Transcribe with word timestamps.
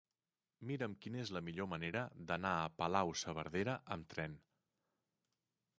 Mira'm 0.69 0.95
quina 1.03 1.19
és 1.23 1.31
la 1.35 1.41
millor 1.49 1.69
manera 1.73 2.03
d'anar 2.31 2.55
a 2.63 2.73
Palau-saverdera 2.81 3.79
amb 3.97 4.13
tren. 4.15 4.39